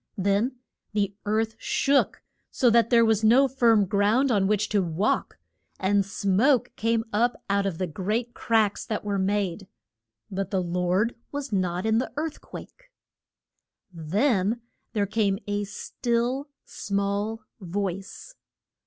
Then 0.17 0.53
the 0.93 1.13
earth 1.27 1.53
shook, 1.59 2.23
so 2.49 2.71
that 2.71 2.89
there 2.89 3.05
was 3.05 3.23
no 3.23 3.47
firm 3.47 3.85
ground 3.85 4.31
on 4.31 4.47
which 4.47 4.67
to 4.69 4.81
walk; 4.81 5.37
and 5.79 6.03
smoke 6.03 6.71
came 6.75 7.03
up 7.13 7.39
out 7.51 7.67
of 7.67 7.77
the 7.77 7.85
great 7.85 8.33
cracks 8.33 8.83
that 8.83 9.03
were 9.05 9.19
made. 9.19 9.67
But 10.31 10.49
the 10.49 10.63
Lord 10.63 11.13
was 11.31 11.53
not 11.53 11.85
in 11.85 11.99
the 11.99 12.11
earth 12.17 12.41
quake. 12.41 12.89
Then 13.93 14.61
there 14.93 15.05
came 15.05 15.37
a 15.45 15.65
still, 15.65 16.47
small 16.65 17.43
voice. 17.59 18.33